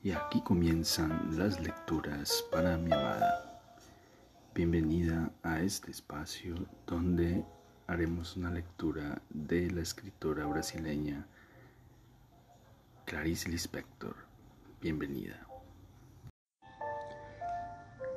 Y 0.00 0.12
aquí 0.12 0.40
comienzan 0.42 1.36
las 1.36 1.58
lecturas 1.58 2.44
para 2.52 2.76
mi 2.76 2.92
amada. 2.92 3.60
Bienvenida 4.54 5.28
a 5.42 5.58
este 5.58 5.90
espacio 5.90 6.54
donde 6.86 7.44
haremos 7.88 8.36
una 8.36 8.48
lectura 8.50 9.20
de 9.28 9.68
la 9.72 9.80
escritora 9.80 10.46
brasileña 10.46 11.26
Clarice 13.06 13.48
Lispector. 13.48 14.14
Bienvenida. 14.80 15.44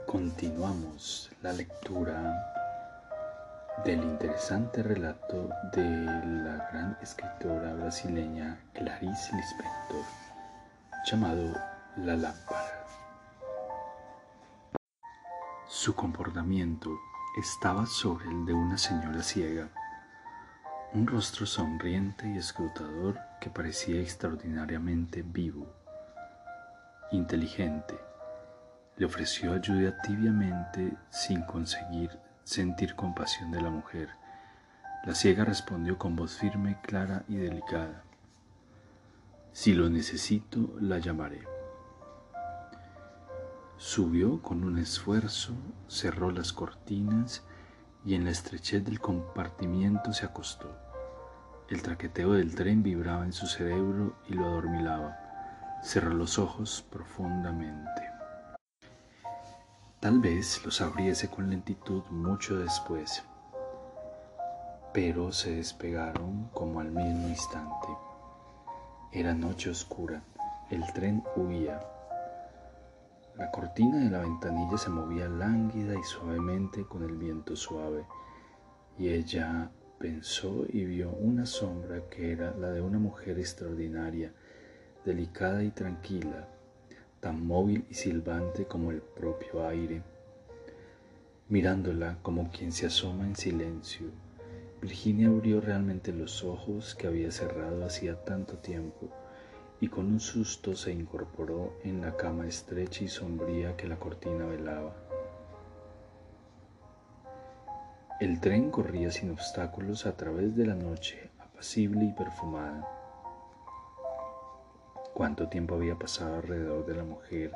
Continuamos 0.05 1.32
la 1.41 1.54
lectura 1.54 2.48
del 3.84 4.04
interesante 4.04 4.84
relato 4.84 5.50
de 5.73 5.84
la 5.84 6.70
gran 6.71 6.98
escritora 7.02 7.73
brasileña 7.73 8.59
Clarice 8.73 9.36
Lispector 9.36 10.05
llamado 11.05 11.70
La 11.97 12.15
lámpara. 12.15 12.85
Su 15.67 15.93
comportamiento 15.93 16.97
estaba 17.38 17.85
sobre 17.85 18.29
el 18.29 18.45
de 18.45 18.53
una 18.53 18.77
señora 18.77 19.21
ciega, 19.21 19.67
un 20.93 21.05
rostro 21.05 21.45
sonriente 21.45 22.30
y 22.30 22.38
escrutador 22.38 23.19
que 23.41 23.49
parecía 23.49 23.99
extraordinariamente 23.99 25.21
vivo, 25.21 25.67
inteligente. 27.11 27.99
Le 28.95 29.05
ofreció 29.05 29.52
ayuda 29.52 30.02
tibiamente 30.02 30.94
sin 31.09 31.41
conseguir 31.41 32.17
sentir 32.45 32.95
compasión 32.95 33.52
de 33.52 33.61
la 33.61 33.69
mujer. 33.69 34.11
La 35.03 35.13
ciega 35.13 35.44
respondió 35.44 35.97
con 35.97 36.16
voz 36.16 36.38
firme, 36.38 36.80
clara 36.83 37.25
y 37.27 37.35
delicada. 37.35 38.03
Si 39.52 39.73
lo 39.73 39.89
necesito, 39.89 40.73
la 40.80 40.97
llamaré. 40.97 41.60
Subió 43.84 44.44
con 44.44 44.63
un 44.63 44.77
esfuerzo, 44.77 45.53
cerró 45.88 46.30
las 46.30 46.53
cortinas 46.53 47.42
y 48.05 48.14
en 48.14 48.25
la 48.25 48.30
estrechez 48.30 48.86
del 48.86 49.00
compartimiento 49.00 50.14
se 50.14 50.23
acostó. 50.23 50.69
El 51.67 51.81
traqueteo 51.81 52.33
del 52.33 52.53
tren 52.53 52.83
vibraba 52.83 53.25
en 53.25 53.33
su 53.33 53.47
cerebro 53.47 54.14
y 54.30 54.36
lo 54.36 54.45
adormilaba. 54.45 55.17
Cerró 55.81 56.14
los 56.14 56.38
ojos 56.38 56.86
profundamente. 56.92 58.03
Tal 60.00 60.20
vez 60.20 60.64
los 60.64 60.80
abriese 60.80 61.31
con 61.31 61.50
lentitud 61.50 62.03
mucho 62.11 62.59
después, 62.59 63.23
pero 64.94 65.31
se 65.31 65.55
despegaron 65.55 66.50
como 66.53 66.81
al 66.81 66.92
mismo 66.92 67.27
instante. 67.27 67.88
Era 69.11 69.33
noche 69.33 69.72
oscura, 69.72 70.22
el 70.70 70.83
tren 70.94 71.23
huía. 71.36 71.81
La 73.42 73.50
cortina 73.50 73.97
de 73.97 74.11
la 74.11 74.20
ventanilla 74.20 74.78
se 74.78 74.92
movía 74.92 75.28
lánguida 75.28 76.00
y 76.00 76.03
suavemente 76.03 76.84
con 76.84 77.02
el 77.02 77.17
viento 77.17 77.56
suave, 77.56 78.06
y 79.00 79.09
ella 79.09 79.72
pensó 79.98 80.64
y 80.70 80.86
vio 80.86 81.09
una 81.09 81.48
sombra 81.48 82.08
que 82.08 82.33
era 82.33 82.56
la 82.56 82.70
de 82.70 82.81
una 82.81 83.00
mujer 83.00 83.39
extraordinaria, 83.39 84.31
delicada 85.06 85.64
y 85.64 85.72
tranquila, 85.72 86.50
tan 87.20 87.44
móvil 87.44 87.83
y 87.89 87.95
silbante 87.95 88.66
como 88.66 88.92
el 88.92 89.02
propio 89.02 89.67
aire. 89.67 90.03
Mirándola 91.50 92.20
como 92.22 92.52
quien 92.52 92.72
se 92.72 92.86
asoma 92.86 93.26
en 93.26 93.36
silencio, 93.36 94.05
Virginia 94.83 95.30
abrió 95.30 95.61
realmente 95.61 96.14
los 96.14 96.44
ojos 96.44 96.94
que 96.94 97.08
había 97.08 97.31
cerrado 97.31 97.83
hacía 97.83 98.23
tanto 98.23 98.59
tiempo 98.59 99.09
y 99.81 99.89
con 99.89 100.05
un 100.05 100.19
susto 100.19 100.75
se 100.75 100.91
incorporó 100.91 101.73
en 101.83 102.01
la 102.01 102.15
cama 102.15 102.45
estrecha 102.45 103.03
y 103.03 103.07
sombría 103.07 103.75
que 103.75 103.87
la 103.87 103.97
cortina 103.97 104.45
velaba. 104.45 104.93
El 108.19 108.39
tren 108.39 108.69
corría 108.69 109.09
sin 109.09 109.31
obstáculos 109.31 110.05
a 110.05 110.15
través 110.15 110.55
de 110.55 110.67
la 110.67 110.75
noche, 110.75 111.31
apacible 111.39 112.05
y 112.05 112.11
perfumada. 112.14 112.87
Cuánto 115.15 115.49
tiempo 115.49 115.73
había 115.73 115.97
pasado 115.97 116.36
alrededor 116.36 116.86
de 116.86 116.95
la 116.95 117.03
mujer 117.03 117.52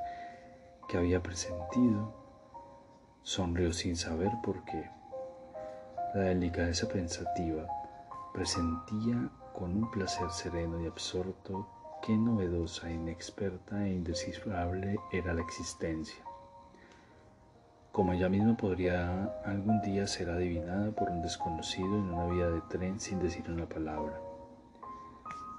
que 0.89 0.97
había 0.97 1.21
presentido. 1.21 2.11
Sonrió 3.21 3.71
sin 3.71 3.95
saber 3.95 4.31
por 4.43 4.65
qué. 4.65 4.89
La 6.15 6.21
delicadeza 6.21 6.87
pensativa 6.87 7.67
presentía 8.33 9.29
con 9.53 9.77
un 9.77 9.91
placer 9.91 10.31
sereno 10.31 10.81
y 10.81 10.87
absorto 10.87 11.67
qué 12.05 12.15
novedosa, 12.15 12.91
inexperta 12.91 13.87
e 13.87 13.93
indescifrable 13.93 14.99
era 15.11 15.33
la 15.33 15.41
existencia. 15.41 16.23
Como 17.91 18.13
ella 18.13 18.29
misma 18.29 18.55
podría 18.55 19.25
algún 19.43 19.81
día 19.81 20.05
ser 20.05 20.29
adivinada 20.29 20.91
por 20.91 21.09
un 21.09 21.21
desconocido 21.23 21.87
en 21.87 22.13
una 22.13 22.27
vía 22.27 22.49
de 22.49 22.61
tren 22.61 22.99
sin 22.99 23.19
decir 23.19 23.49
una 23.49 23.67
palabra. 23.67 24.19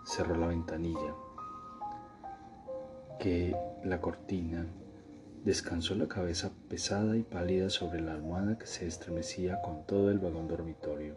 Cerró 0.05 0.37
la 0.37 0.47
ventanilla, 0.47 1.15
que 3.19 3.57
la 3.83 4.01
cortina 4.01 4.67
Descansó 5.47 5.95
la 5.95 6.09
cabeza 6.09 6.51
pesada 6.69 7.17
y 7.17 7.23
pálida 7.23 7.71
sobre 7.71 8.01
la 8.01 8.15
almohada 8.15 8.59
que 8.59 8.67
se 8.67 8.85
estremecía 8.85 9.63
con 9.63 9.87
todo 9.87 10.11
el 10.11 10.19
vagón 10.19 10.49
dormitorio. 10.49 11.15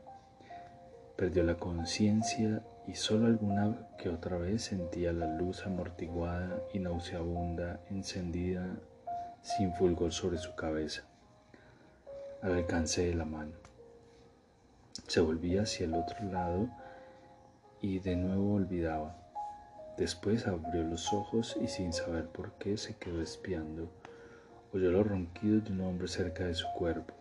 Perdió 1.15 1.41
la 1.41 1.55
conciencia 1.55 2.61
y 2.89 2.95
solo 2.95 3.27
alguna 3.27 3.77
que 3.99 4.09
otra 4.09 4.37
vez 4.37 4.63
sentía 4.63 5.13
la 5.13 5.27
luz 5.37 5.63
amortiguada 5.67 6.63
y 6.73 6.79
nauseabunda 6.79 7.79
encendida 7.91 8.65
sin 9.43 9.75
fulgor 9.75 10.11
sobre 10.11 10.39
su 10.39 10.55
cabeza, 10.55 11.03
al 12.41 12.53
alcance 12.53 13.05
de 13.05 13.13
la 13.13 13.25
mano. 13.25 13.51
Se 15.05 15.21
volvía 15.21 15.61
hacia 15.61 15.85
el 15.85 15.93
otro 15.93 16.25
lado 16.31 16.67
y 17.79 17.99
de 17.99 18.15
nuevo 18.15 18.55
olvidaba. 18.55 19.15
Después 19.95 20.47
abrió 20.47 20.81
los 20.83 21.13
ojos 21.13 21.57
y 21.61 21.67
sin 21.67 21.93
saber 21.93 22.25
por 22.27 22.53
qué 22.53 22.75
se 22.77 22.95
quedó 22.95 23.21
espiando 23.21 23.91
oyó 24.73 24.91
los 24.91 25.07
ronquidos 25.07 25.63
de 25.65 25.73
un 25.73 25.81
hombre 25.81 26.07
cerca 26.07 26.45
de 26.45 26.55
su 26.55 26.67
cuerpo, 26.73 27.13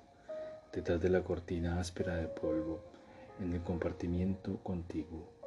detrás 0.73 1.00
de 1.00 1.11
la 1.11 1.23
cortina 1.23 1.79
áspera 1.79 2.17
de 2.17 2.29
polvo, 2.29 2.81
en 3.41 3.53
el 3.53 3.62
compartimiento 3.62 4.59
contiguo. 4.62 5.38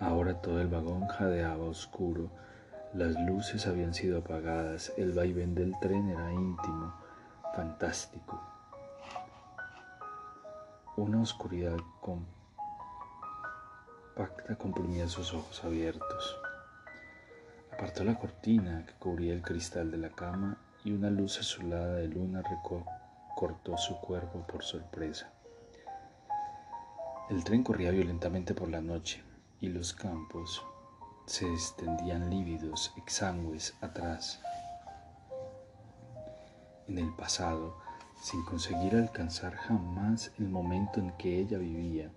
Ahora 0.00 0.40
todo 0.40 0.60
el 0.60 0.68
vagón 0.68 1.06
jadeaba 1.06 1.64
oscuro, 1.64 2.30
las 2.94 3.18
luces 3.20 3.66
habían 3.66 3.94
sido 3.94 4.18
apagadas, 4.18 4.92
el 4.98 5.12
vaivén 5.12 5.54
del 5.54 5.74
tren 5.80 6.10
era 6.10 6.30
íntimo, 6.30 6.92
fantástico. 7.54 8.38
Una 10.96 11.22
oscuridad 11.22 11.78
compacta 12.02 12.32
comprimía 14.56 15.08
sus 15.08 15.32
ojos 15.32 15.64
abiertos. 15.64 16.36
Apartó 17.72 18.04
la 18.04 18.18
cortina 18.18 18.84
que 18.84 18.92
cubría 18.94 19.32
el 19.32 19.40
cristal 19.40 19.90
de 19.90 19.96
la 19.96 20.10
cama 20.10 20.58
y 20.84 20.92
una 20.92 21.08
luz 21.08 21.38
azulada 21.38 21.94
de 21.94 22.08
luna 22.08 22.42
cortó 23.34 23.78
su 23.78 23.98
cuerpo 24.00 24.46
por 24.46 24.64
sorpresa. 24.64 25.32
El 27.30 27.42
tren 27.42 27.64
corría 27.64 27.90
violentamente 27.90 28.52
por 28.52 28.68
la 28.68 28.82
noche 28.82 29.22
y 29.62 29.68
los 29.68 29.94
campos 29.94 30.62
se 31.24 31.50
extendían 31.50 32.28
lívidos, 32.28 32.92
exangües 32.96 33.74
atrás. 33.80 34.40
En 36.88 36.98
el 36.98 37.14
pasado, 37.14 37.78
sin 38.20 38.44
conseguir 38.44 38.96
alcanzar 38.96 39.54
jamás 39.54 40.32
el 40.38 40.48
momento 40.48 40.98
en 40.98 41.12
que 41.12 41.38
ella 41.38 41.58
vivía, 41.58 42.10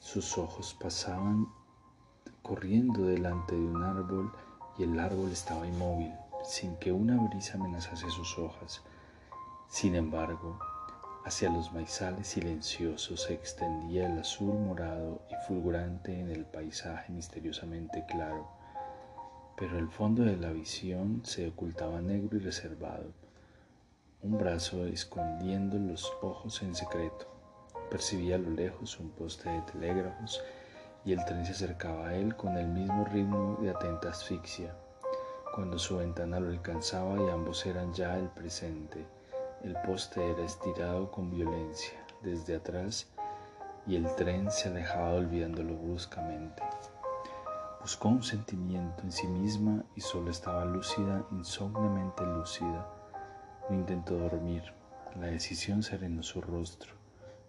sus 0.00 0.36
ojos 0.36 0.76
pasaban 0.78 1.46
corriendo 2.42 3.04
delante 3.04 3.54
de 3.54 3.64
un 3.64 3.84
árbol 3.84 4.32
y 4.76 4.82
el 4.82 4.98
árbol 4.98 5.30
estaba 5.30 5.66
inmóvil 5.66 6.12
sin 6.42 6.76
que 6.78 6.90
una 6.90 7.16
brisa 7.16 7.58
amenazase 7.58 8.10
sus 8.10 8.38
hojas. 8.38 8.82
Sin 9.68 9.94
embargo, 9.94 10.58
hacia 11.24 11.50
los 11.50 11.72
maizales 11.72 12.28
silenciosos 12.28 13.22
se 13.22 13.34
extendía 13.34 14.06
el 14.06 14.18
azul 14.18 14.58
morado 14.58 15.22
y 15.30 15.34
fulgurante 15.46 16.18
en 16.18 16.30
el 16.30 16.44
paisaje 16.44 17.12
misteriosamente 17.12 18.04
claro, 18.06 18.48
pero 19.56 19.78
el 19.78 19.88
fondo 19.88 20.22
de 20.22 20.36
la 20.36 20.50
visión 20.50 21.20
se 21.24 21.48
ocultaba 21.48 22.00
negro 22.00 22.38
y 22.38 22.40
reservado, 22.40 23.12
un 24.22 24.38
brazo 24.38 24.86
escondiendo 24.86 25.78
los 25.78 26.10
ojos 26.22 26.62
en 26.62 26.74
secreto. 26.74 27.26
Percibía 27.90 28.36
a 28.36 28.38
lo 28.38 28.50
lejos 28.50 28.98
un 29.00 29.10
poste 29.10 29.50
de 29.50 29.62
telégrafos 29.62 30.42
y 31.04 31.12
el 31.12 31.24
tren 31.24 31.44
se 31.44 31.52
acercaba 31.52 32.08
a 32.08 32.14
él 32.14 32.36
con 32.36 32.56
el 32.56 32.68
mismo 32.68 33.04
ritmo 33.06 33.58
de 33.60 33.70
atenta 33.70 34.10
asfixia. 34.10 34.74
Cuando 35.54 35.78
su 35.78 35.96
ventana 35.96 36.38
lo 36.38 36.50
alcanzaba 36.50 37.20
y 37.20 37.28
ambos 37.28 37.66
eran 37.66 37.92
ya 37.92 38.16
el 38.18 38.28
presente, 38.28 39.04
el 39.64 39.76
poste 39.82 40.30
era 40.30 40.44
estirado 40.44 41.10
con 41.10 41.30
violencia 41.30 41.98
desde 42.22 42.56
atrás 42.56 43.08
y 43.86 43.96
el 43.96 44.14
tren 44.14 44.50
se 44.50 44.68
alejaba 44.68 45.12
olvidándolo 45.12 45.76
bruscamente. 45.76 46.62
Buscó 47.80 48.08
un 48.08 48.22
sentimiento 48.22 49.02
en 49.02 49.12
sí 49.12 49.26
misma 49.26 49.84
y 49.96 50.00
solo 50.00 50.30
estaba 50.30 50.64
lúcida, 50.64 51.26
insomnemente 51.30 52.24
lúcida. 52.24 52.86
No 53.68 53.76
intentó 53.76 54.18
dormir. 54.18 54.62
La 55.18 55.26
decisión 55.26 55.82
serenó 55.82 56.22
su 56.22 56.40
rostro. 56.40 56.94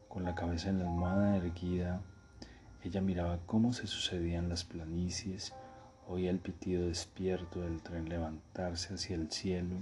Con 0.07 0.23
la 0.23 0.35
cabeza 0.35 0.69
en 0.69 0.79
la 0.79 0.85
almohada 0.85 1.37
erguida, 1.37 2.01
ella 2.83 3.01
miraba 3.01 3.39
cómo 3.45 3.73
se 3.73 3.87
sucedían 3.87 4.49
las 4.49 4.63
planicies, 4.63 5.53
oía 6.07 6.31
el 6.31 6.39
pitido 6.39 6.87
despierto 6.87 7.61
del 7.61 7.81
tren 7.81 8.09
levantarse 8.09 8.93
hacia 8.93 9.15
el 9.15 9.31
cielo. 9.31 9.77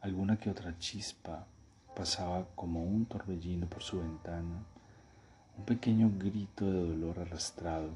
Alguna 0.00 0.38
que 0.38 0.50
otra 0.50 0.78
chispa 0.78 1.46
pasaba 1.94 2.46
como 2.54 2.82
un 2.82 3.06
torbellino 3.06 3.66
por 3.66 3.82
su 3.82 4.00
ventana, 4.00 4.64
un 5.58 5.64
pequeño 5.64 6.10
grito 6.18 6.64
de 6.64 6.88
dolor 6.88 7.18
arrastrado 7.18 7.90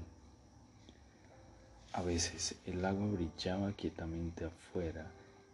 a 1.94 2.02
veces 2.02 2.56
el 2.66 2.84
agua 2.84 3.06
brillaba 3.06 3.70
quietamente 3.70 4.44
afuera 4.44 5.06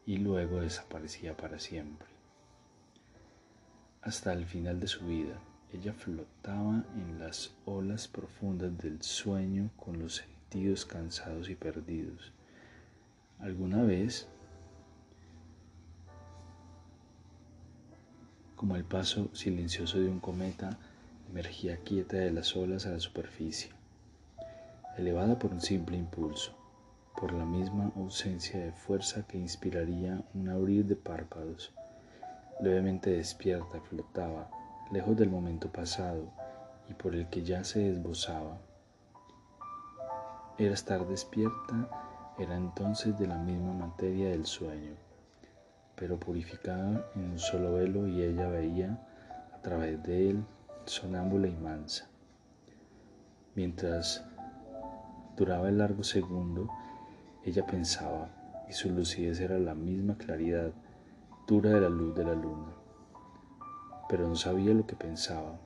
y 0.06 0.16
luego 0.16 0.62
desaparecía 0.62 1.36
para 1.36 1.58
siempre. 1.58 2.08
Hasta 4.00 4.32
el 4.32 4.46
final 4.46 4.80
de 4.80 4.88
su 4.88 5.06
vida, 5.06 5.38
ella 5.70 5.92
flotaba 5.92 6.82
en 6.96 7.18
las 7.18 7.52
olas 7.66 8.08
profundas 8.08 8.78
del 8.78 9.02
sueño 9.02 9.68
con 9.76 9.98
los 9.98 10.14
sentidos 10.14 10.86
cansados 10.86 11.50
y 11.50 11.56
perdidos. 11.56 12.32
Alguna 13.38 13.82
vez, 13.82 14.26
como 18.60 18.76
el 18.76 18.84
paso 18.84 19.30
silencioso 19.32 19.98
de 19.98 20.10
un 20.10 20.20
cometa, 20.20 20.76
emergía 21.30 21.78
quieta 21.78 22.18
de 22.18 22.30
las 22.30 22.54
olas 22.54 22.84
a 22.84 22.90
la 22.90 23.00
superficie 23.00 23.70
elevada 24.98 25.38
por 25.38 25.50
un 25.50 25.62
simple 25.62 25.96
impulso, 25.96 26.52
por 27.18 27.32
la 27.32 27.46
misma 27.46 27.90
ausencia 27.96 28.60
de 28.60 28.72
fuerza 28.72 29.26
que 29.26 29.38
inspiraría 29.38 30.22
un 30.34 30.50
abrir 30.50 30.84
de 30.84 30.94
párpados. 30.94 31.72
Levemente 32.60 33.08
despierta 33.08 33.80
flotaba, 33.80 34.50
lejos 34.92 35.16
del 35.16 35.30
momento 35.30 35.72
pasado 35.72 36.30
y 36.90 36.92
por 36.92 37.14
el 37.14 37.28
que 37.28 37.42
ya 37.42 37.64
se 37.64 37.88
esbozaba. 37.88 38.58
Era 40.58 40.74
estar 40.74 41.08
despierta, 41.08 41.88
era 42.38 42.58
entonces 42.58 43.18
de 43.18 43.26
la 43.26 43.38
misma 43.38 43.72
materia 43.72 44.28
del 44.28 44.44
sueño, 44.44 44.92
pero 46.00 46.18
purificada 46.18 47.06
en 47.14 47.32
un 47.32 47.38
solo 47.38 47.74
velo 47.74 48.08
y 48.08 48.22
ella 48.22 48.48
veía 48.48 48.98
a 49.54 49.62
través 49.62 50.02
de 50.02 50.30
él, 50.30 50.44
sonámbula 50.86 51.46
y 51.46 51.56
mansa. 51.56 52.08
Mientras 53.54 54.24
Duraba 55.40 55.70
el 55.70 55.78
largo 55.78 56.04
segundo, 56.04 56.68
ella 57.46 57.64
pensaba, 57.64 58.28
y 58.68 58.74
su 58.74 58.90
lucidez 58.90 59.40
era 59.40 59.58
la 59.58 59.74
misma 59.74 60.18
claridad 60.18 60.70
dura 61.46 61.70
de 61.70 61.80
la 61.80 61.88
luz 61.88 62.14
de 62.14 62.24
la 62.24 62.34
luna. 62.34 62.74
Pero 64.06 64.28
no 64.28 64.34
sabía 64.34 64.74
lo 64.74 64.86
que 64.86 64.96
pensaba. 64.96 65.58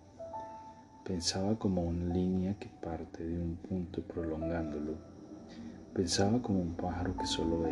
Pensaba 1.05 1.59
como 1.59 1.83
una 1.83 2.15
línea 2.15 2.55
que 2.57 2.69
parte 2.69 3.25
de 3.25 3.37
un 3.37 3.57
punto 3.57 4.01
prolongándolo. 4.03 4.93
Pensaba 5.93 6.41
como 6.41 6.61
un 6.61 6.75
pájaro 6.77 7.17
que 7.17 7.27
solo, 7.27 7.65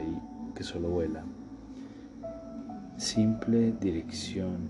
que 0.57 0.65
solo 0.65 0.89
vuela. 0.89 1.23
Simple 3.03 3.73
dirección 3.81 4.69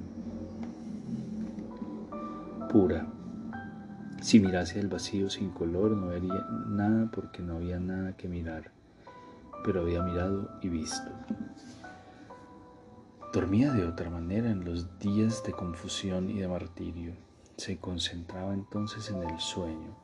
pura. 2.71 3.07
Si 4.23 4.41
mirase 4.41 4.81
el 4.81 4.89
vacío 4.89 5.29
sin 5.29 5.51
color 5.51 5.91
no 5.91 6.07
vería 6.07 6.47
nada 6.67 7.11
porque 7.13 7.43
no 7.43 7.57
había 7.57 7.79
nada 7.79 8.17
que 8.17 8.29
mirar, 8.29 8.71
pero 9.63 9.83
había 9.83 10.03
mirado 10.03 10.49
y 10.63 10.71
visto. 10.71 11.13
Dormía 13.35 13.71
de 13.75 13.85
otra 13.85 14.09
manera 14.09 14.51
en 14.51 14.65
los 14.65 14.99
días 14.99 15.45
de 15.45 15.53
confusión 15.53 16.31
y 16.31 16.41
de 16.41 16.49
martirio. 16.49 17.13
Se 17.59 17.77
concentraba 17.77 18.55
entonces 18.55 19.11
en 19.11 19.23
el 19.25 19.39
sueño, 19.41 19.95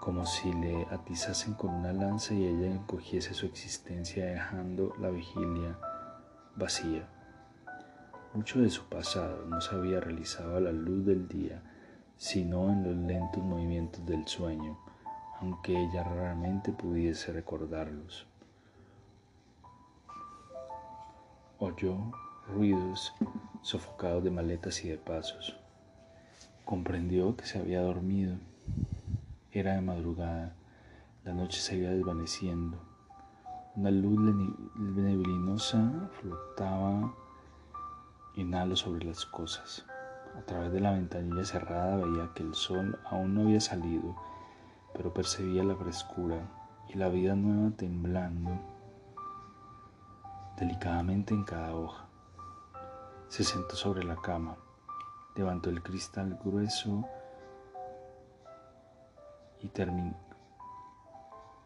como 0.00 0.26
si 0.26 0.52
le 0.52 0.88
atizasen 0.90 1.54
con 1.54 1.72
una 1.72 1.92
lanza 1.92 2.34
y 2.34 2.46
ella 2.46 2.74
encogiese 2.74 3.32
su 3.32 3.46
existencia 3.46 4.26
dejando 4.26 4.92
la 5.00 5.10
vigilia 5.10 5.78
vacía. 6.56 7.13
Mucho 8.34 8.60
de 8.60 8.68
su 8.68 8.82
pasado 8.86 9.46
no 9.46 9.60
se 9.60 9.76
había 9.76 10.00
realizado 10.00 10.56
a 10.56 10.60
la 10.60 10.72
luz 10.72 11.06
del 11.06 11.28
día, 11.28 11.62
sino 12.16 12.68
en 12.68 12.82
los 12.82 12.96
lentos 12.96 13.40
movimientos 13.44 14.04
del 14.06 14.26
sueño, 14.26 14.76
aunque 15.40 15.80
ella 15.80 16.02
raramente 16.02 16.72
pudiese 16.72 17.32
recordarlos. 17.32 18.26
Oyó 21.60 21.96
ruidos 22.48 23.14
sofocados 23.62 24.24
de 24.24 24.32
maletas 24.32 24.84
y 24.84 24.88
de 24.88 24.98
pasos. 24.98 25.56
Comprendió 26.64 27.36
que 27.36 27.46
se 27.46 27.60
había 27.60 27.82
dormido. 27.82 28.36
Era 29.52 29.74
de 29.74 29.80
madrugada, 29.80 30.56
la 31.22 31.34
noche 31.34 31.60
se 31.60 31.76
iba 31.76 31.90
desvaneciendo. 31.90 32.82
Una 33.76 33.92
luz 33.92 34.18
neblinosa 34.74 36.10
flotaba 36.20 37.14
en 38.36 38.54
halo 38.54 38.76
sobre 38.76 39.04
las 39.04 39.24
cosas. 39.26 39.84
A 40.36 40.42
través 40.42 40.72
de 40.72 40.80
la 40.80 40.92
ventanilla 40.92 41.44
cerrada 41.44 41.96
veía 41.96 42.30
que 42.34 42.42
el 42.42 42.54
sol 42.54 42.98
aún 43.04 43.34
no 43.34 43.42
había 43.42 43.60
salido, 43.60 44.16
pero 44.92 45.14
percibía 45.14 45.62
la 45.62 45.76
frescura 45.76 46.48
y 46.88 46.94
la 46.94 47.08
vida 47.08 47.34
nueva 47.34 47.76
temblando 47.76 48.50
delicadamente 50.56 51.34
en 51.34 51.44
cada 51.44 51.74
hoja. 51.74 52.06
Se 53.28 53.44
sentó 53.44 53.76
sobre 53.76 54.04
la 54.04 54.16
cama, 54.16 54.56
levantó 55.34 55.70
el 55.70 55.82
cristal 55.82 56.38
grueso 56.44 57.04
y 59.60 59.68
terminó 59.68 60.14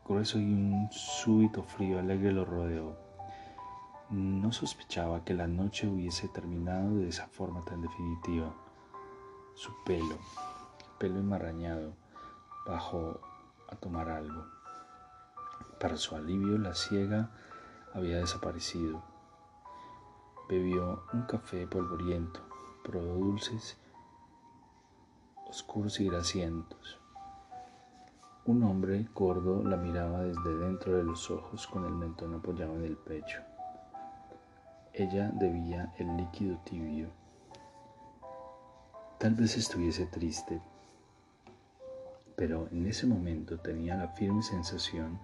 grueso 0.09 0.39
y 0.39 0.45
un 0.45 0.89
súbito 0.91 1.63
frío 1.63 1.99
alegre 1.99 2.33
lo 2.33 2.47
rodeó. 2.47 3.08
No 4.11 4.53
sospechaba 4.53 5.23
que 5.23 5.35
la 5.35 5.47
noche 5.47 5.87
hubiese 5.87 6.29
terminado 6.29 6.97
de 6.97 7.09
esa 7.09 7.27
forma 7.27 7.63
tan 7.67 7.83
definitiva. 7.83 8.55
Su 9.55 9.71
pelo, 9.85 10.17
pelo 10.99 11.19
enmarrañado, 11.19 11.93
bajó 12.67 13.21
a 13.69 13.77
tomar 13.77 14.09
algo. 14.09 14.47
Para 15.79 15.99
su 15.99 16.17
alivio, 16.17 16.57
la 16.57 16.75
ciega 16.75 17.29
había 17.93 18.17
desaparecido. 18.17 19.03
Bebió 20.49 21.03
un 21.13 21.23
café 21.25 21.67
polvoriento, 21.67 22.41
probó 22.83 23.13
dulces 23.13 23.77
oscuros 25.51 26.01
y 26.01 26.09
grasientos. 26.09 26.99
Un 28.47 28.63
hombre 28.63 29.07
gordo 29.15 29.63
la 29.63 29.77
miraba 29.77 30.23
desde 30.23 30.57
dentro 30.57 30.97
de 30.97 31.03
los 31.03 31.31
ojos 31.31 31.67
con 31.67 31.85
el 31.85 31.93
mentón 31.93 32.35
apoyado 32.35 32.75
en 32.77 32.85
el 32.85 32.97
pecho. 32.97 33.43
Ella 34.99 35.31
debía 35.33 35.95
el 35.99 36.17
líquido 36.17 36.59
tibio. 36.65 37.09
Tal 39.21 39.33
vez 39.37 39.57
estuviese 39.57 40.07
triste, 40.07 40.61
pero 42.35 42.67
en 42.73 42.85
ese 42.85 43.07
momento 43.07 43.61
tenía 43.61 43.95
la 43.95 44.09
firme 44.09 44.43
sensación 44.43 45.21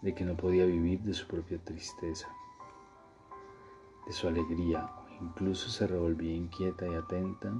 de 0.00 0.14
que 0.14 0.24
no 0.24 0.34
podía 0.34 0.64
vivir 0.64 1.02
de 1.02 1.12
su 1.12 1.26
propia 1.26 1.58
tristeza, 1.62 2.26
de 4.06 4.12
su 4.14 4.28
alegría, 4.28 4.90
incluso 5.20 5.68
se 5.68 5.86
revolvía 5.86 6.34
inquieta 6.34 6.86
y 6.86 6.94
atenta, 6.94 7.52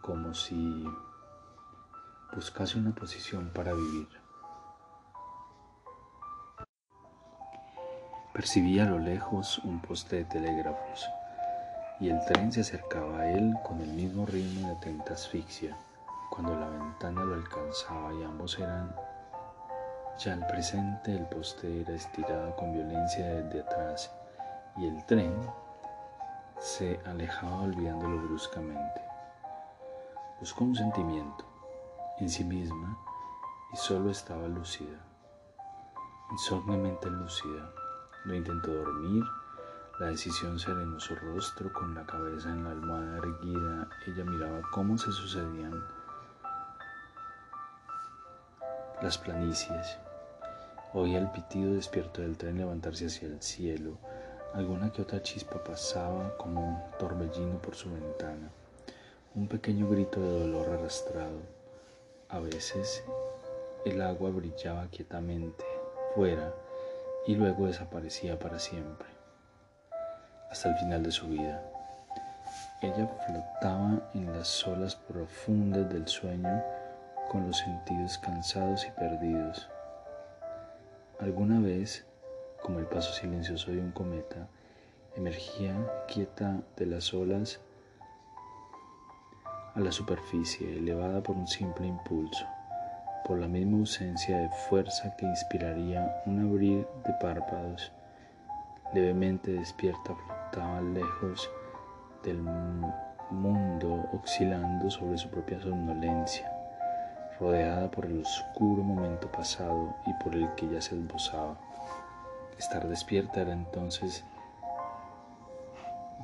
como 0.00 0.32
si 0.32 0.84
buscase 2.34 2.78
una 2.78 2.94
posición 2.94 3.50
para 3.52 3.74
vivir. 3.74 4.25
Percibía 8.36 8.82
a 8.82 8.90
lo 8.90 8.98
lejos 8.98 9.60
un 9.60 9.80
poste 9.80 10.16
de 10.16 10.24
telégrafos 10.26 11.08
y 11.98 12.10
el 12.10 12.22
tren 12.26 12.52
se 12.52 12.60
acercaba 12.60 13.20
a 13.20 13.30
él 13.30 13.54
con 13.64 13.80
el 13.80 13.88
mismo 13.88 14.26
ritmo 14.26 14.68
de 14.68 14.74
atenta 14.74 15.14
asfixia. 15.14 15.74
Cuando 16.28 16.54
la 16.54 16.68
ventana 16.68 17.24
lo 17.24 17.32
alcanzaba 17.32 18.12
y 18.12 18.22
ambos 18.24 18.58
eran 18.58 18.94
ya 20.18 20.34
al 20.34 20.46
presente, 20.48 21.14
el 21.14 21.24
poste 21.28 21.80
era 21.80 21.94
estirado 21.94 22.54
con 22.56 22.74
violencia 22.74 23.24
desde 23.24 23.60
atrás 23.62 24.12
y 24.76 24.86
el 24.86 25.02
tren 25.06 25.34
se 26.58 27.00
alejaba 27.06 27.62
olvidándolo 27.62 28.18
bruscamente. 28.18 29.00
Buscó 30.40 30.64
un 30.64 30.76
sentimiento 30.76 31.46
en 32.18 32.28
sí 32.28 32.44
misma 32.44 32.98
y 33.72 33.78
solo 33.78 34.10
estaba 34.10 34.46
lúcida, 34.46 34.98
insomnemente 36.32 37.08
lúcida. 37.08 37.72
No 38.26 38.34
intentó 38.34 38.72
dormir. 38.72 39.24
La 39.98 40.08
decisión 40.08 40.58
serenó 40.58 41.00
su 41.00 41.14
rostro 41.14 41.72
con 41.72 41.94
la 41.94 42.04
cabeza 42.04 42.50
en 42.50 42.64
la 42.64 42.72
almohada 42.72 43.16
erguida. 43.16 43.88
Ella 44.06 44.24
miraba 44.24 44.60
cómo 44.72 44.98
se 44.98 45.10
sucedían 45.10 45.82
las 49.02 49.18
planicies 49.18 49.98
Oía 50.94 51.18
el 51.18 51.30
pitido 51.30 51.74
despierto 51.74 52.22
del 52.22 52.38
tren 52.38 52.56
levantarse 52.56 53.06
hacia 53.06 53.28
el 53.28 53.42
cielo. 53.42 53.98
Alguna 54.54 54.90
que 54.90 55.02
otra 55.02 55.20
chispa 55.22 55.62
pasaba 55.62 56.34
como 56.38 56.66
un 56.68 56.98
torbellino 56.98 57.58
por 57.58 57.74
su 57.74 57.92
ventana. 57.92 58.48
Un 59.34 59.46
pequeño 59.46 59.90
grito 59.90 60.18
de 60.18 60.40
dolor 60.40 60.70
arrastrado. 60.70 61.40
A 62.30 62.38
veces 62.38 63.04
el 63.84 64.00
agua 64.00 64.30
brillaba 64.30 64.88
quietamente 64.88 65.66
fuera 66.14 66.54
y 67.26 67.34
luego 67.34 67.66
desaparecía 67.66 68.38
para 68.38 68.58
siempre, 68.58 69.08
hasta 70.50 70.70
el 70.70 70.76
final 70.76 71.02
de 71.02 71.10
su 71.10 71.28
vida. 71.28 71.62
Ella 72.82 73.08
flotaba 73.26 74.10
en 74.14 74.32
las 74.32 74.66
olas 74.66 74.94
profundas 74.94 75.88
del 75.92 76.06
sueño 76.06 76.62
con 77.30 77.46
los 77.46 77.58
sentidos 77.58 78.18
cansados 78.18 78.86
y 78.86 78.90
perdidos. 78.92 79.68
Alguna 81.18 81.58
vez, 81.60 82.06
como 82.62 82.78
el 82.78 82.86
paso 82.86 83.12
silencioso 83.12 83.70
de 83.70 83.80
un 83.80 83.90
cometa, 83.90 84.46
emergía 85.16 85.74
quieta 86.06 86.60
de 86.76 86.86
las 86.86 87.12
olas 87.12 87.60
a 89.74 89.80
la 89.80 89.90
superficie, 89.90 90.78
elevada 90.78 91.22
por 91.22 91.36
un 91.36 91.48
simple 91.48 91.86
impulso, 91.86 92.46
por 93.26 93.38
la 93.38 93.48
misma 93.48 93.78
ausencia 93.78 94.38
de 94.38 94.48
fuerza 94.68 95.14
que 95.16 95.26
inspiraría 95.26 96.22
un 96.26 96.48
abrir 96.48 96.86
de 97.04 97.12
párpados. 97.20 97.90
Levemente 98.94 99.50
despierta, 99.50 100.14
flotaba 100.14 100.80
lejos 100.80 101.50
del 102.22 102.40
mundo, 103.30 104.08
oscilando 104.12 104.88
sobre 104.90 105.18
su 105.18 105.28
propia 105.28 105.60
somnolencia 105.60 106.52
rodeada 107.38 107.90
por 107.90 108.06
el 108.06 108.20
oscuro 108.20 108.82
momento 108.82 109.30
pasado 109.30 109.94
y 110.06 110.14
por 110.22 110.34
el 110.34 110.48
que 110.54 110.68
ya 110.68 110.80
se 110.80 110.94
esbozaba. 110.94 111.58
Estar 112.58 112.88
despierta 112.88 113.42
era 113.42 113.52
entonces 113.52 114.24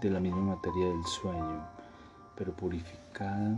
de 0.00 0.08
la 0.08 0.20
misma 0.20 0.56
materia 0.56 0.86
del 0.86 1.04
sueño, 1.04 1.66
pero 2.36 2.54
purificada 2.54 3.56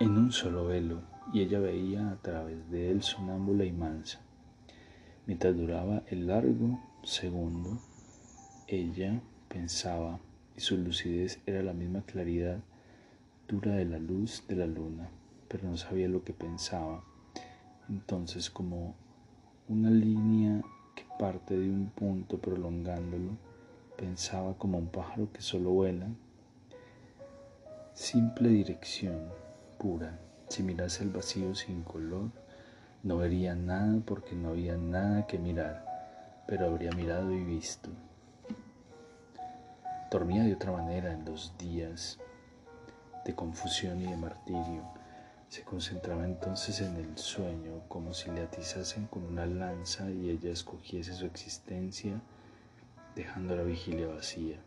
en 0.00 0.16
un 0.16 0.32
solo 0.32 0.66
velo, 0.66 1.02
y 1.32 1.40
ella 1.40 1.58
veía 1.58 2.10
a 2.10 2.16
través 2.16 2.70
de 2.70 2.90
él 2.90 3.02
sonámbula 3.02 3.64
y 3.64 3.72
mansa. 3.72 4.20
Mientras 5.26 5.56
duraba 5.56 6.02
el 6.06 6.26
largo 6.26 6.78
segundo, 7.02 7.78
ella 8.68 9.20
pensaba 9.48 10.20
y 10.56 10.60
su 10.60 10.76
lucidez 10.76 11.40
era 11.46 11.62
la 11.62 11.72
misma 11.72 12.02
claridad 12.02 12.60
dura 13.48 13.72
de 13.72 13.84
la 13.86 13.98
luz 13.98 14.44
de 14.46 14.56
la 14.56 14.66
luna, 14.66 15.08
pero 15.48 15.68
no 15.68 15.76
sabía 15.76 16.08
lo 16.08 16.22
que 16.22 16.32
pensaba. 16.32 17.02
Entonces, 17.88 18.50
como 18.50 18.94
una 19.68 19.90
línea 19.90 20.62
que 20.94 21.04
parte 21.18 21.58
de 21.58 21.68
un 21.68 21.90
punto 21.90 22.38
prolongándolo, 22.38 23.36
pensaba 23.96 24.56
como 24.58 24.78
un 24.78 24.88
pájaro 24.88 25.32
que 25.32 25.40
solo 25.40 25.70
vuela. 25.70 26.06
Simple 27.94 28.50
dirección, 28.50 29.18
pura. 29.78 30.18
Si 30.48 30.62
mirase 30.62 31.04
el 31.04 31.10
vacío 31.10 31.54
sin 31.54 31.82
color, 31.82 32.30
no 33.02 33.18
vería 33.18 33.54
nada 33.54 34.00
porque 34.04 34.34
no 34.34 34.50
había 34.50 34.76
nada 34.76 35.26
que 35.26 35.38
mirar, 35.38 35.84
pero 36.46 36.66
habría 36.66 36.90
mirado 36.92 37.32
y 37.32 37.44
visto. 37.44 37.90
Dormía 40.10 40.42
de 40.42 40.54
otra 40.54 40.72
manera 40.72 41.12
en 41.12 41.24
los 41.24 41.56
días 41.58 42.18
de 43.24 43.34
confusión 43.34 44.00
y 44.00 44.06
de 44.06 44.16
martirio. 44.16 44.82
Se 45.48 45.62
concentraba 45.62 46.24
entonces 46.24 46.80
en 46.80 46.96
el 46.96 47.16
sueño 47.16 47.82
como 47.88 48.12
si 48.14 48.30
le 48.30 48.42
atizasen 48.42 49.06
con 49.06 49.24
una 49.24 49.46
lanza 49.46 50.10
y 50.10 50.30
ella 50.30 50.50
escogiese 50.50 51.14
su 51.14 51.26
existencia 51.26 52.20
dejando 53.14 53.56
la 53.56 53.62
vigilia 53.62 54.06
vacía. 54.08 54.58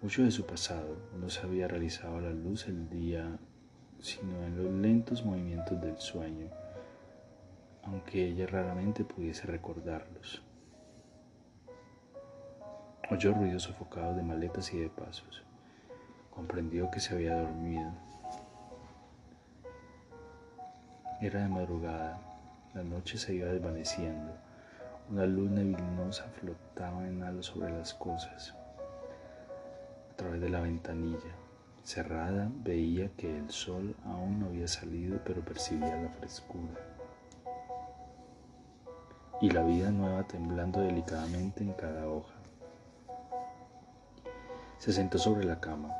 Mucho 0.00 0.22
de 0.22 0.30
su 0.30 0.46
pasado 0.46 0.96
no 1.18 1.28
se 1.28 1.40
había 1.40 1.66
realizado 1.66 2.18
a 2.18 2.20
la 2.20 2.30
luz 2.30 2.66
del 2.66 2.88
día, 2.88 3.36
sino 3.98 4.44
en 4.44 4.56
los 4.56 4.72
lentos 4.72 5.24
movimientos 5.24 5.80
del 5.80 5.98
sueño, 5.98 6.46
aunque 7.82 8.28
ella 8.28 8.46
raramente 8.46 9.04
pudiese 9.04 9.48
recordarlos. 9.48 10.40
Oyó 13.10 13.34
ruidos 13.34 13.64
sofocados 13.64 14.14
de 14.14 14.22
maletas 14.22 14.72
y 14.72 14.78
de 14.78 14.88
pasos. 14.88 15.42
Comprendió 16.30 16.88
que 16.92 17.00
se 17.00 17.14
había 17.14 17.34
dormido. 17.34 17.90
Era 21.20 21.42
de 21.42 21.48
madrugada. 21.48 22.20
La 22.72 22.84
noche 22.84 23.18
se 23.18 23.34
iba 23.34 23.48
desvaneciendo. 23.48 24.32
Una 25.10 25.26
luz 25.26 25.50
neblinosa 25.50 26.22
flotaba 26.38 27.04
en 27.08 27.24
halo 27.24 27.42
sobre 27.42 27.72
las 27.72 27.94
cosas. 27.94 28.54
Través 30.18 30.40
de 30.40 30.48
la 30.48 30.58
ventanilla 30.58 31.30
cerrada 31.84 32.50
veía 32.64 33.08
que 33.16 33.38
el 33.38 33.50
sol 33.50 33.94
aún 34.04 34.40
no 34.40 34.46
había 34.46 34.66
salido, 34.66 35.20
pero 35.24 35.44
percibía 35.44 35.94
la 35.94 36.08
frescura. 36.08 36.74
Y 39.40 39.48
la 39.50 39.62
vida 39.62 39.92
nueva 39.92 40.24
temblando 40.24 40.80
delicadamente 40.80 41.62
en 41.62 41.72
cada 41.74 42.08
hoja. 42.08 42.34
Se 44.78 44.92
sentó 44.92 45.18
sobre 45.18 45.44
la 45.44 45.60
cama, 45.60 45.94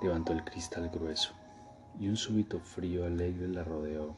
levantó 0.00 0.32
el 0.32 0.42
cristal 0.42 0.88
grueso 0.88 1.34
y 1.98 2.08
un 2.08 2.16
súbito 2.16 2.60
frío 2.60 3.04
alegre 3.04 3.46
la 3.46 3.62
rodeó. 3.62 4.16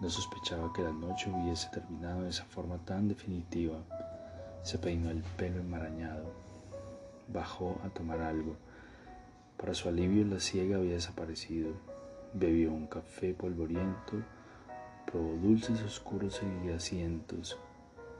No 0.00 0.10
sospechaba 0.10 0.72
que 0.72 0.82
la 0.82 0.90
noche 0.90 1.30
hubiese 1.30 1.68
terminado 1.68 2.22
de 2.24 2.30
esa 2.30 2.46
forma 2.46 2.78
tan 2.78 3.06
definitiva. 3.06 3.78
Se 4.64 4.76
peinó 4.76 5.10
el 5.10 5.22
pelo 5.22 5.60
enmarañado. 5.60 6.32
Bajó 7.28 7.78
a 7.84 7.88
tomar 7.90 8.20
algo. 8.20 8.56
Para 9.62 9.74
su 9.74 9.88
alivio 9.88 10.24
la 10.24 10.40
ciega 10.40 10.76
había 10.76 10.94
desaparecido. 10.94 11.70
Bebió 12.34 12.72
un 12.72 12.88
café 12.88 13.32
polvoriento, 13.32 14.14
probó 15.06 15.34
dulces 15.40 15.80
oscuros 15.82 16.40
y 16.66 16.70
asientos 16.70 17.56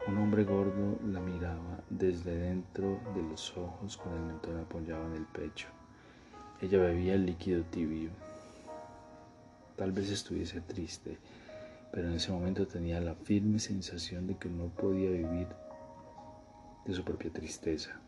un 0.06 0.18
hombre 0.18 0.44
gordo 0.44 0.98
la 1.04 1.20
miraba 1.20 1.80
desde 1.90 2.36
dentro 2.36 3.00
de 3.14 3.22
los 3.22 3.56
ojos 3.56 3.96
con 3.96 4.12
el 4.14 4.20
mentón 4.20 4.58
apoyado 4.58 5.04
en 5.06 5.14
el 5.14 5.26
pecho. 5.26 5.66
Ella 6.60 6.78
bebía 6.78 7.14
el 7.14 7.26
líquido 7.26 7.64
tibio. 7.64 8.10
Tal 9.76 9.92
vez 9.92 10.10
estuviese 10.10 10.60
triste, 10.60 11.18
pero 11.92 12.08
en 12.08 12.14
ese 12.14 12.30
momento 12.30 12.68
tenía 12.68 13.00
la 13.00 13.14
firme 13.14 13.58
sensación 13.58 14.28
de 14.28 14.36
que 14.36 14.48
no 14.48 14.66
podía 14.68 15.10
vivir 15.10 15.48
de 16.84 16.94
su 16.94 17.04
propia 17.04 17.32
tristeza, 17.32 18.00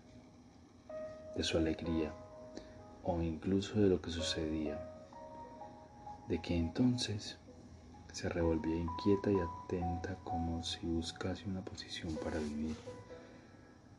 de 1.37 1.43
su 1.43 1.59
alegría 1.59 2.12
o 3.04 3.23
incluso 3.23 3.80
de 3.80 3.88
lo 3.88 4.00
que 4.00 4.11
sucedía, 4.11 4.78
de 6.28 6.40
que 6.40 6.56
entonces 6.56 7.38
se 8.12 8.28
revolvía 8.28 8.76
inquieta 8.76 9.30
y 9.30 9.37
atenta 9.38 10.16
como 10.25 10.62
si 10.62 10.87
buscase 10.87 11.44
una 11.46 11.64
posición 11.64 12.14
para 12.16 12.38
vivir. 12.38 12.76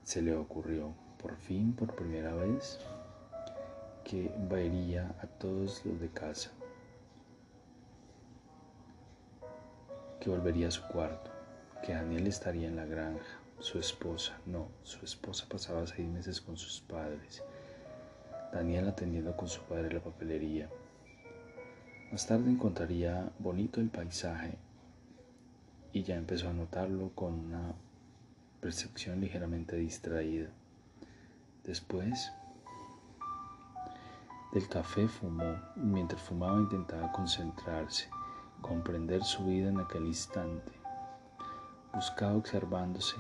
Se 0.04 0.22
le 0.22 0.36
ocurrió, 0.36 0.94
por 1.22 1.36
fin, 1.36 1.74
por 1.74 1.94
primera 1.96 2.34
vez, 2.34 2.80
que 4.04 4.32
vería 4.50 5.16
a 5.22 5.28
todos 5.28 5.86
los 5.86 6.00
de 6.00 6.10
casa, 6.10 6.52
que 10.20 10.30
volvería 10.30 10.70
a 10.70 10.72
su 10.72 10.84
cuarto, 10.88 11.32
que 11.84 11.94
Daniel 11.94 12.28
estaría 12.28 12.68
en 12.68 12.76
la 12.76 12.86
granja, 12.86 13.40
su 13.60 13.80
esposa, 13.80 14.40
no, 14.46 14.68
su 14.84 15.04
esposa 15.04 15.46
pasaba 15.50 15.88
seis 15.88 16.08
meses 16.08 16.40
con 16.40 16.56
sus 16.56 16.82
padres, 16.82 17.44
Daniel 18.56 18.88
atendiendo 18.88 19.36
con 19.36 19.50
su 19.50 19.62
padre 19.64 19.94
la 19.94 20.00
papelería, 20.00 20.70
más 22.10 22.26
tarde 22.26 22.50
encontraría 22.50 23.30
bonito 23.38 23.82
el 23.82 23.90
paisaje 23.90 24.58
y 25.92 26.04
ya 26.04 26.16
empezó 26.16 26.48
a 26.48 26.54
notarlo 26.54 27.12
con 27.14 27.34
una 27.34 27.74
percepción 28.62 29.20
ligeramente 29.20 29.76
distraída. 29.76 30.48
Después 31.66 32.32
del 34.54 34.70
café 34.70 35.10
fumó 35.10 35.60
y 35.76 35.82
mientras 35.82 36.22
fumaba 36.22 36.58
intentaba 36.58 37.12
concentrarse, 37.12 38.08
comprender 38.62 39.22
su 39.26 39.46
vida 39.46 39.68
en 39.68 39.82
aquel 39.82 40.06
instante. 40.06 40.72
Buscaba 41.94 42.36
observándose, 42.36 43.18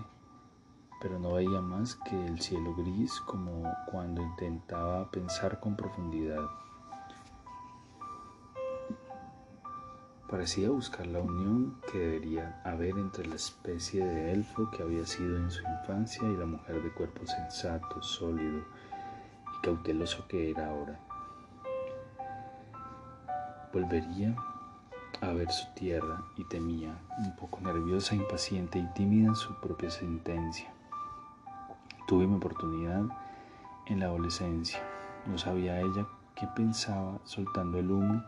pero 1.06 1.20
no 1.20 1.34
veía 1.34 1.62
más 1.62 1.94
que 1.94 2.26
el 2.26 2.42
cielo 2.42 2.74
gris 2.74 3.20
como 3.28 3.72
cuando 3.92 4.24
intentaba 4.24 5.12
pensar 5.12 5.60
con 5.60 5.76
profundidad. 5.76 6.50
Parecía 10.28 10.72
buscar 10.72 11.06
la 11.06 11.20
unión 11.20 11.80
que 11.92 12.00
debería 12.00 12.60
haber 12.66 12.98
entre 12.98 13.28
la 13.28 13.36
especie 13.36 14.04
de 14.04 14.32
elfo 14.32 14.72
que 14.72 14.82
había 14.82 15.06
sido 15.06 15.38
en 15.38 15.52
su 15.52 15.62
infancia 15.62 16.28
y 16.28 16.38
la 16.38 16.48
mujer 16.48 16.82
de 16.82 16.92
cuerpo 16.92 17.24
sensato, 17.28 18.02
sólido 18.02 18.62
y 18.62 19.62
cauteloso 19.62 20.28
que 20.28 20.50
era 20.50 20.70
ahora. 20.72 21.00
Volvería 23.72 24.36
a 25.22 25.34
ver 25.34 25.52
su 25.52 25.72
tierra 25.76 26.24
y 26.36 26.46
temía, 26.46 26.98
un 27.20 27.36
poco 27.36 27.62
nerviosa, 27.62 28.16
impaciente 28.16 28.80
y 28.80 28.88
tímida, 28.96 29.36
su 29.36 29.54
propia 29.62 29.92
sentencia. 29.92 30.75
Tuve 32.08 32.28
mi 32.28 32.36
oportunidad 32.36 33.04
en 33.88 34.00
la 34.00 34.06
adolescencia. 34.06 34.80
No 35.26 35.40
sabía 35.40 35.82
ella 35.82 36.06
qué 36.36 36.48
pensaba 36.56 37.20
soltando 37.24 37.80
el 37.80 37.90
humo 37.90 38.24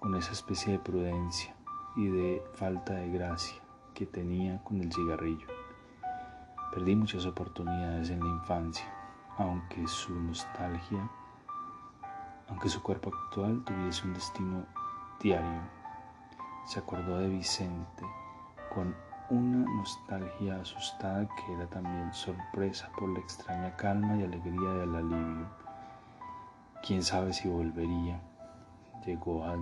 con 0.00 0.16
esa 0.16 0.32
especie 0.32 0.72
de 0.72 0.78
prudencia 0.80 1.54
y 1.94 2.08
de 2.08 2.42
falta 2.54 2.94
de 2.94 3.08
gracia 3.10 3.62
que 3.94 4.04
tenía 4.04 4.62
con 4.64 4.80
el 4.80 4.92
cigarrillo. 4.92 5.46
Perdí 6.72 6.96
muchas 6.96 7.24
oportunidades 7.24 8.10
en 8.10 8.18
la 8.18 8.30
infancia, 8.30 8.86
aunque 9.36 9.86
su 9.86 10.12
nostalgia, 10.14 11.08
aunque 12.48 12.68
su 12.68 12.82
cuerpo 12.82 13.12
actual 13.14 13.62
tuviese 13.64 14.06
un 14.08 14.14
destino 14.14 14.66
diario. 15.20 15.60
Se 16.66 16.80
acordó 16.80 17.18
de 17.18 17.28
Vicente 17.28 18.04
con 18.74 18.94
una 19.30 19.70
nostalgia 19.70 20.60
asustada 20.60 21.28
que 21.28 21.52
era 21.52 21.66
también 21.66 22.12
sorpresa 22.14 22.90
por 22.98 23.10
la 23.10 23.18
extraña 23.18 23.76
calma 23.76 24.16
y 24.16 24.24
alegría 24.24 24.70
del 24.70 24.94
alivio. 24.94 25.46
Quién 26.82 27.02
sabe 27.02 27.34
si 27.34 27.48
volvería, 27.48 28.20
llegó 29.04 29.44
a, 29.44 29.56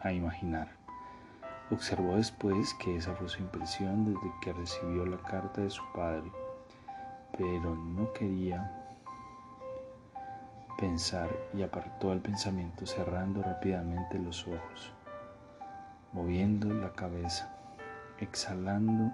a 0.00 0.12
imaginar. 0.12 0.68
Observó 1.70 2.16
después 2.16 2.72
que 2.74 2.96
esa 2.96 3.14
fue 3.14 3.28
su 3.28 3.42
impresión 3.42 4.06
desde 4.06 4.32
que 4.40 4.52
recibió 4.52 5.04
la 5.04 5.18
carta 5.18 5.60
de 5.60 5.70
su 5.70 5.82
padre, 5.94 6.30
pero 7.36 7.74
no 7.74 8.10
quería 8.12 8.84
pensar 10.78 11.30
y 11.52 11.62
apartó 11.62 12.12
el 12.12 12.20
pensamiento 12.20 12.86
cerrando 12.86 13.42
rápidamente 13.42 14.18
los 14.18 14.46
ojos, 14.46 14.92
moviendo 16.12 16.72
la 16.72 16.92
cabeza, 16.92 17.53
exhalando 18.18 19.12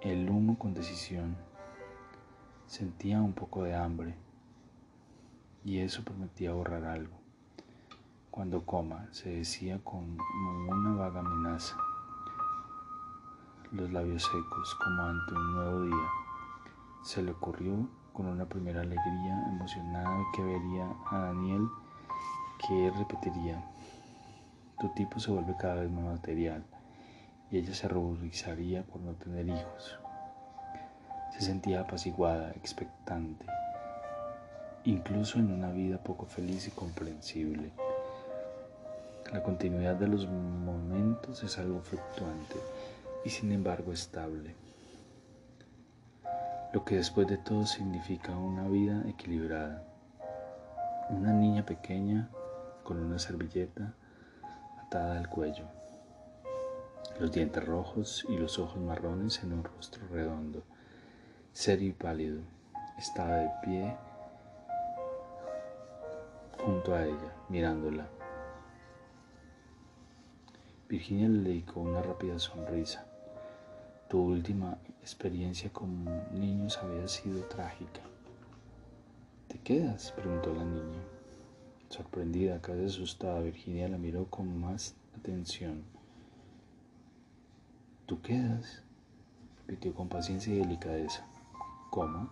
el 0.00 0.28
humo 0.30 0.58
con 0.58 0.74
decisión. 0.74 1.36
Sentía 2.66 3.20
un 3.20 3.32
poco 3.32 3.64
de 3.64 3.74
hambre 3.74 4.14
y 5.64 5.78
eso 5.78 6.04
prometía 6.04 6.52
borrar 6.52 6.84
algo. 6.84 7.16
Cuando 8.30 8.64
coma, 8.64 9.08
se 9.10 9.30
decía 9.30 9.80
con 9.82 10.16
una 10.68 10.94
vaga 10.94 11.20
amenaza, 11.20 11.76
los 13.72 13.90
labios 13.92 14.22
secos 14.22 14.74
como 14.82 15.02
ante 15.02 15.34
un 15.34 15.52
nuevo 15.54 15.82
día. 15.82 16.08
Se 17.02 17.22
le 17.22 17.32
ocurrió 17.32 17.88
con 18.12 18.26
una 18.26 18.48
primera 18.48 18.80
alegría 18.80 19.48
emocionada 19.48 20.24
que 20.34 20.42
vería 20.42 20.88
a 21.10 21.18
Daniel 21.18 21.68
que 22.66 22.90
repetiría, 22.96 23.64
tu 24.80 24.88
tipo 24.94 25.20
se 25.20 25.30
vuelve 25.30 25.56
cada 25.56 25.76
vez 25.76 25.90
más 25.90 26.04
material 26.04 26.64
y 27.50 27.58
ella 27.58 27.74
se 27.74 27.88
ruborizaría 27.88 28.82
por 28.82 29.00
no 29.00 29.12
tener 29.14 29.48
hijos. 29.48 29.98
Se 31.32 31.40
sentía 31.40 31.80
apaciguada, 31.80 32.50
expectante, 32.52 33.46
incluso 34.84 35.38
en 35.38 35.52
una 35.52 35.70
vida 35.70 35.98
poco 35.98 36.26
feliz 36.26 36.66
y 36.68 36.70
comprensible. 36.70 37.70
La 39.32 39.42
continuidad 39.42 39.96
de 39.96 40.08
los 40.08 40.26
momentos 40.26 41.42
es 41.42 41.58
algo 41.58 41.80
fluctuante 41.80 42.56
y 43.24 43.30
sin 43.30 43.52
embargo 43.52 43.92
estable, 43.92 44.54
lo 46.72 46.84
que 46.84 46.96
después 46.96 47.26
de 47.26 47.38
todo 47.38 47.66
significa 47.66 48.36
una 48.36 48.68
vida 48.68 49.02
equilibrada. 49.08 49.84
Una 51.10 51.32
niña 51.32 51.64
pequeña 51.64 52.28
con 52.84 52.98
una 52.98 53.18
servilleta 53.18 53.94
atada 54.82 55.18
al 55.18 55.28
cuello, 55.28 55.64
los 57.18 57.32
dientes 57.32 57.64
rojos 57.64 58.26
y 58.28 58.36
los 58.36 58.58
ojos 58.58 58.80
marrones 58.80 59.42
en 59.42 59.52
un 59.52 59.64
rostro 59.64 60.06
redondo, 60.08 60.62
serio 61.52 61.88
y 61.88 61.92
pálido, 61.92 62.42
estaba 62.98 63.36
de 63.36 63.50
pie 63.62 63.96
junto 66.58 66.94
a 66.94 67.04
ella, 67.04 67.34
mirándola 67.48 68.08
Virginia 70.88 71.28
le 71.28 71.50
dedicó 71.50 71.80
una 71.80 72.00
rápida 72.00 72.38
sonrisa. 72.38 73.04
Tu 74.08 74.18
última 74.18 74.78
experiencia 75.02 75.70
con 75.70 76.06
niños 76.32 76.78
había 76.78 77.06
sido 77.06 77.42
trágica. 77.44 78.00
¿Te 79.48 79.58
quedas? 79.58 80.12
preguntó 80.12 80.54
la 80.54 80.64
niña. 80.64 80.98
Sorprendida, 81.90 82.62
casi 82.62 82.86
asustada, 82.86 83.40
Virginia 83.40 83.86
la 83.88 83.98
miró 83.98 84.30
con 84.30 84.58
más 84.58 84.94
atención. 85.14 85.97
¿Tú 88.08 88.20
quedas? 88.20 88.82
repitió 89.60 89.94
con 89.94 90.08
paciencia 90.08 90.52
y 90.52 90.58
delicadeza. 90.58 91.24
¿Cómo? 91.90 92.28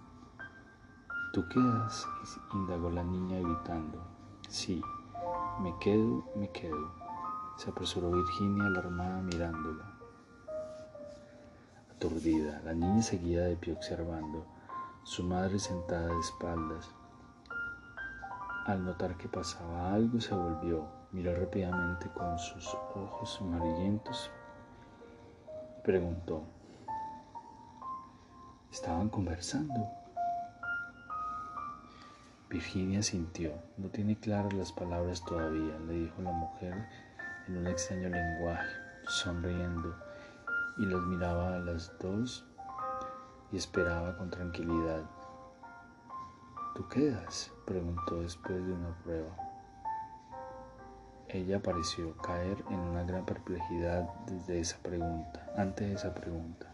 ¿Tú 1.33 1.47
quedas? 1.49 2.05
indagó 2.53 2.91
la 2.91 3.05
niña 3.05 3.39
evitando. 3.39 4.05
Sí, 4.49 4.83
me 5.61 5.73
quedo, 5.79 6.25
me 6.35 6.51
quedo 6.51 7.07
se 7.57 7.71
apresuró 7.71 8.11
Virginia 8.11 8.67
alarmada 8.67 9.23
mirándola. 9.23 9.85
Aturdida, 11.95 12.61
la 12.65 12.75
niña 12.75 13.03
seguía 13.03 13.43
de 13.43 13.57
pie 13.57 13.73
observando, 13.73 14.45
su 15.05 15.25
madre 15.25 15.59
sentada 15.59 16.09
de 16.09 16.21
espaldas. 16.21 16.91
Al 18.67 18.85
notar 18.85 19.17
que 19.17 19.29
pasaba 19.29 19.95
algo, 19.95 20.21
se 20.21 20.35
volvió, 20.35 20.87
miró 21.12 21.35
rápidamente 21.35 22.11
con 22.11 22.39
sus 22.39 22.75
ojos 22.95 23.39
amarillentos 23.41 24.31
preguntó, 25.87 26.42
¿estaban 28.72 29.09
conversando? 29.09 29.88
Virginia 32.51 33.05
sintió, 33.05 33.53
no 33.77 33.88
tiene 33.90 34.18
claras 34.18 34.53
las 34.55 34.72
palabras 34.72 35.25
todavía, 35.25 35.79
le 35.87 35.92
dijo 35.92 36.22
la 36.22 36.33
mujer 36.33 36.88
en 37.46 37.59
un 37.59 37.68
extraño 37.68 38.09
lenguaje, 38.09 38.66
sonriendo, 39.07 39.94
y 40.79 40.87
los 40.87 41.07
miraba 41.07 41.55
a 41.55 41.61
las 41.61 41.96
dos 42.01 42.44
y 43.53 43.57
esperaba 43.57 44.16
con 44.16 44.29
tranquilidad. 44.29 45.05
¿Tú 46.75 46.88
quedas? 46.88 47.53
preguntó 47.64 48.22
después 48.22 48.57
de 48.66 48.72
una 48.72 48.92
prueba. 49.05 49.46
Ella 51.37 51.61
pareció 51.61 52.16
caer 52.16 52.64
en 52.70 52.79
una 52.79 53.03
gran 53.03 53.27
perplejidad 53.27 54.09
desde 54.25 54.59
esa 54.59 54.79
pregunta, 54.79 55.53
ante 55.55 55.92
esa 55.92 56.14
pregunta. 56.14 56.72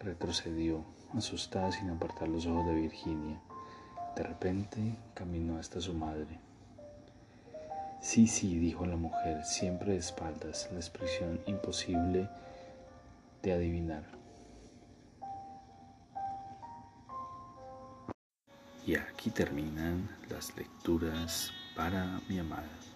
Retrocedió, 0.00 0.82
asustada 1.14 1.70
sin 1.70 1.90
apartar 1.90 2.26
los 2.26 2.46
ojos 2.46 2.64
de 2.68 2.74
Virginia. 2.74 3.38
De 4.16 4.22
repente 4.22 4.96
caminó 5.12 5.58
hasta 5.58 5.82
su 5.82 5.92
madre. 5.92 6.40
Sí, 8.00 8.26
sí, 8.26 8.58
dijo 8.58 8.86
la 8.86 8.96
mujer, 8.96 9.44
siempre 9.44 9.92
de 9.92 9.98
espaldas, 9.98 10.70
la 10.72 10.78
expresión 10.78 11.38
imposible 11.44 12.30
de 13.42 13.52
adivinar. 13.52 14.04
Y 18.86 18.94
aquí 18.94 19.28
terminan 19.28 20.08
las 20.30 20.56
lecturas 20.56 21.52
para 21.76 22.22
mi 22.26 22.38
amada. 22.38 22.95